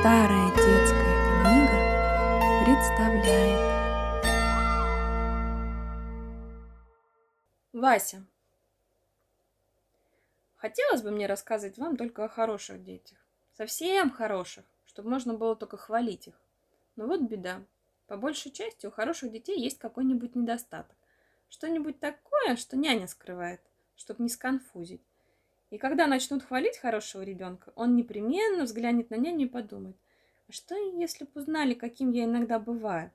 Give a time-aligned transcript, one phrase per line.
[0.00, 3.58] Старая детская книга представляет
[7.72, 8.24] Вася.
[10.54, 13.18] Хотелось бы мне рассказывать вам только о хороших детях.
[13.54, 16.40] Совсем хороших, чтобы можно было только хвалить их.
[16.94, 17.64] Но вот беда.
[18.06, 20.96] По большей части у хороших детей есть какой-нибудь недостаток.
[21.48, 23.60] Что-нибудь такое, что няня скрывает,
[23.96, 25.02] чтобы не сконфузить.
[25.70, 29.96] И когда начнут хвалить хорошего ребенка, он непременно взглянет на няню и подумает,
[30.48, 33.10] а что, если бы узнали, каким я иногда бываю?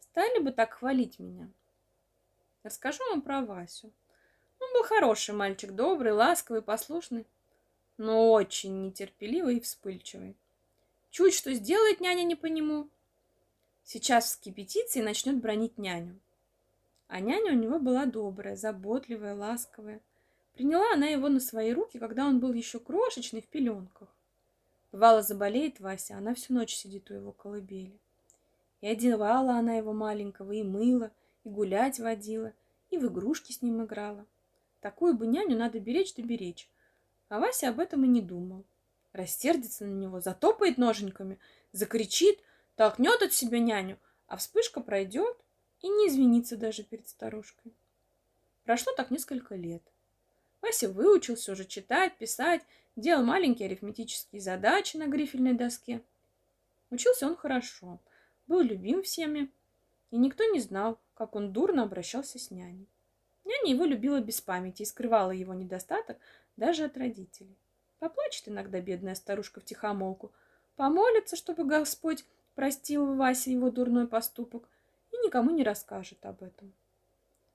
[0.00, 1.50] Стали бы так хвалить меня?
[2.62, 3.92] Расскажу вам про Васю.
[4.58, 7.26] Он был хороший мальчик, добрый, ласковый, послушный,
[7.98, 10.36] но очень нетерпеливый и вспыльчивый.
[11.10, 12.88] Чуть что сделает няня не по нему.
[13.84, 16.18] Сейчас вскипятится и начнет бронить няню.
[17.06, 20.00] А няня у него была добрая, заботливая, ласковая.
[20.58, 24.08] Приняла она его на свои руки, когда он был еще крошечный в пеленках.
[24.90, 27.96] Бывало, заболеет Вася, она всю ночь сидит у его колыбели.
[28.80, 31.12] И одевала она его маленького, и мыла,
[31.44, 32.52] и гулять водила,
[32.90, 34.26] и в игрушки с ним играла.
[34.80, 36.68] Такую бы няню надо беречь да беречь.
[37.28, 38.64] А Вася об этом и не думал.
[39.12, 41.38] Растердится на него, затопает ноженьками,
[41.70, 42.40] закричит,
[42.74, 45.36] толкнет от себя няню, а вспышка пройдет
[45.82, 47.72] и не извинится даже перед старушкой.
[48.64, 49.84] Прошло так несколько лет.
[50.60, 52.62] Вася выучился уже читать, писать,
[52.96, 56.02] делал маленькие арифметические задачи на грифельной доске.
[56.90, 58.00] Учился он хорошо,
[58.46, 59.50] был любим всеми,
[60.10, 62.88] и никто не знал, как он дурно обращался с няней.
[63.44, 66.18] Няня его любила без памяти и скрывала его недостаток
[66.56, 67.56] даже от родителей.
[67.98, 70.32] Поплачет иногда бедная старушка в тихомолку,
[70.76, 74.68] помолится, чтобы Господь простил Васе его дурной поступок,
[75.12, 76.72] и никому не расскажет об этом.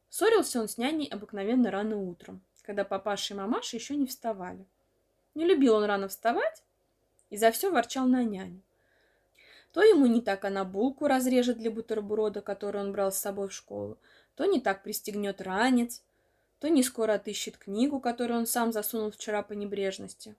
[0.09, 4.66] Ссорился он с няней обыкновенно рано утром, когда папаша и мамаша еще не вставали.
[5.36, 6.64] Не любил он рано вставать
[7.30, 8.61] и за все ворчал на няню.
[9.72, 13.53] То ему не так она булку разрежет для бутерброда, который он брал с собой в
[13.53, 13.97] школу,
[14.35, 16.03] то не так пристегнет ранец,
[16.59, 20.35] то не скоро отыщет книгу, которую он сам засунул вчера по небрежности.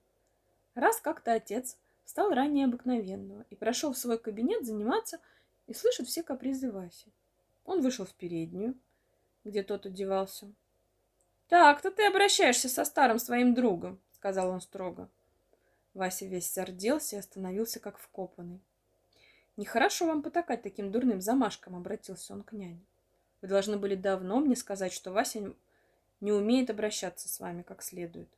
[0.73, 5.19] Раз как-то отец встал ранее обыкновенного и прошел в свой кабинет заниматься
[5.67, 7.11] и слышит все капризы Васи.
[7.65, 8.75] Он вышел в переднюю,
[9.43, 10.47] где тот одевался,
[11.47, 15.09] «Так-то ты обращаешься со старым своим другом»,— сказал он строго.
[15.93, 18.61] Вася весь зарделся и остановился как вкопанный.
[19.55, 22.83] «Нехорошо вам потакать таким дурным замашком»,— обратился он к няне.
[23.41, 25.53] «Вы должны были давно мне сказать, что Вася
[26.19, 28.29] не умеет обращаться с вами как следует.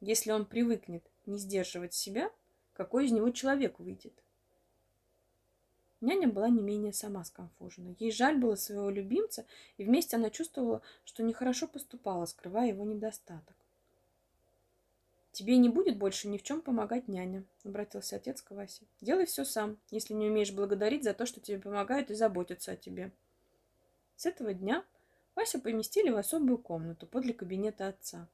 [0.00, 2.30] Если он привыкнет не сдерживать себя,
[2.72, 4.12] какой из него человек выйдет?»
[6.00, 7.94] Няня была не менее сама сконфужена.
[7.98, 9.44] Ей жаль было своего любимца,
[9.76, 13.54] и вместе она чувствовала, что нехорошо поступала, скрывая его недостаток.
[15.32, 18.82] «Тебе не будет больше ни в чем помогать няня»,— обратился отец к Васе.
[19.00, 22.76] «Делай все сам, если не умеешь благодарить за то, что тебе помогают и заботятся о
[22.76, 23.12] тебе».
[24.16, 24.84] С этого дня
[25.36, 28.26] Васю поместили в особую комнату подле кабинета отца.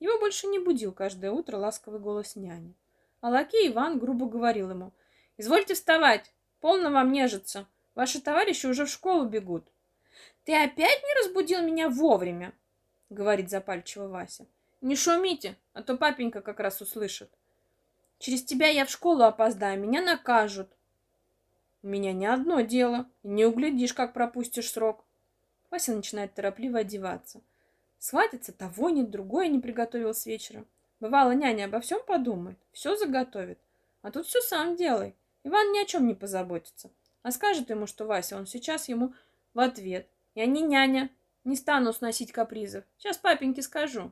[0.00, 2.74] Его больше не будил каждое утро ласковый голос няни.
[3.20, 4.92] А лакей Иван грубо говорил ему
[5.38, 6.33] «Извольте вставать!
[6.64, 7.66] Полно вам нежиться.
[7.94, 9.70] Ваши товарищи уже в школу бегут.
[10.44, 12.54] Ты опять не разбудил меня вовремя?
[13.10, 14.46] Говорит запальчиво Вася.
[14.80, 17.28] Не шумите, а то папенька как раз услышит.
[18.18, 20.70] Через тебя я в школу опоздаю, меня накажут.
[21.82, 25.04] У меня не одно дело, не углядишь, как пропустишь срок.
[25.70, 27.42] Вася начинает торопливо одеваться.
[27.98, 30.64] Схватится, того нет, другое не приготовил с вечера.
[30.98, 33.58] Бывало, няня обо всем подумает, все заготовит.
[34.00, 35.14] А тут все сам делай.
[35.44, 36.90] Иван ни о чем не позаботится,
[37.22, 39.14] а скажет ему, что Вася, он сейчас ему
[39.52, 40.08] в ответ.
[40.34, 41.10] Я не няня,
[41.44, 42.84] не стану сносить капризов.
[42.96, 44.10] Сейчас папеньке скажу.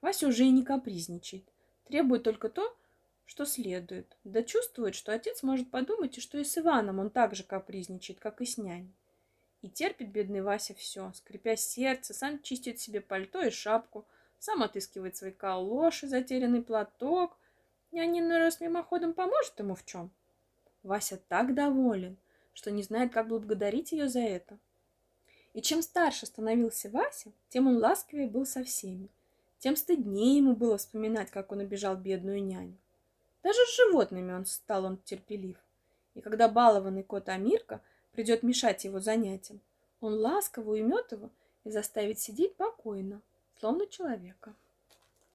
[0.00, 1.44] Вася уже и не капризничает.
[1.88, 2.74] Требует только то,
[3.26, 4.16] что следует.
[4.22, 8.20] Да чувствует, что отец может подумать, и что и с Иваном он так же капризничает,
[8.20, 8.94] как и с няней.
[9.60, 14.06] И терпит бедный Вася все, скрипя сердце, сам чистит себе пальто и шапку,
[14.38, 17.36] сам отыскивает свои калоши, затерянный платок,
[17.92, 20.10] Нянин раз мимоходом поможет ему в чем.
[20.82, 22.16] Вася так доволен,
[22.52, 24.58] что не знает, как благодарить ее за это.
[25.54, 29.08] И чем старше становился Вася, тем он ласковее был со всеми,
[29.58, 32.76] тем стыднее ему было вспоминать, как он обижал бедную няню.
[33.42, 35.56] Даже с животными он стал он терпелив.
[36.14, 37.80] И когда балованный кот Амирка
[38.12, 39.60] придет мешать его занятиям,
[40.00, 41.30] он ласково уймет его
[41.64, 43.22] и заставит сидеть покойно,
[43.58, 44.54] словно человека.